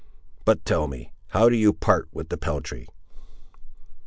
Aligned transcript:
But, 0.45 0.65
tell 0.65 0.87
me; 0.87 1.11
how 1.27 1.47
do 1.47 1.55
you 1.55 1.73
part 1.73 2.07
with 2.11 2.29
the 2.29 2.37
peltry?" 2.37 2.87